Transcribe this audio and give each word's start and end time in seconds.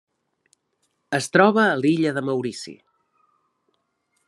Es 1.17 1.27
troba 1.35 1.65
a 1.65 1.77
l'illa 1.83 2.15
de 2.17 2.25
Maurici. 2.31 2.75